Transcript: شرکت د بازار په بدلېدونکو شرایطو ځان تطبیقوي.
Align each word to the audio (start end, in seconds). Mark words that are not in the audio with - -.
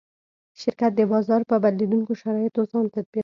شرکت 0.61 0.91
د 0.95 1.01
بازار 1.11 1.41
په 1.49 1.55
بدلېدونکو 1.63 2.11
شرایطو 2.21 2.61
ځان 2.71 2.85
تطبیقوي. 2.95 3.19